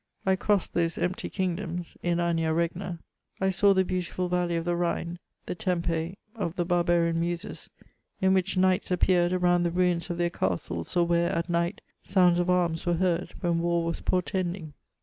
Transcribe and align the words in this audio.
I 0.25 0.35
crossed 0.35 0.73
those 0.73 0.97
empty 0.97 1.29
kingdoms 1.29 1.95
(inania 2.03 2.55
regna): 2.55 2.97
1 3.37 3.51
saw 3.51 3.75
the 3.75 3.85
beautiful 3.85 4.29
valley 4.29 4.55
of 4.55 4.65
the 4.65 4.75
Rhine, 4.75 5.19
the 5.45 5.53
Tempo 5.53 6.13
of 6.33 6.55
the 6.55 6.65
barbarian 6.65 7.19
muses, 7.19 7.69
in 8.19 8.33
which 8.33 8.57
knights 8.57 8.89
appeared 8.89 9.31
around 9.31 9.61
the 9.61 9.69
ruins 9.69 10.09
of 10.09 10.17
their 10.17 10.31
castles, 10.31 10.97
or 10.97 11.05
where, 11.05 11.37
ait 11.37 11.49
night, 11.49 11.81
sounds 12.01 12.39
of 12.39 12.49
arms 12.49 12.87
were 12.87 12.95
heard, 12.95 13.35
when 13.41 13.59
war 13.59 13.85
was 13.85 13.99
portending. 13.99 14.73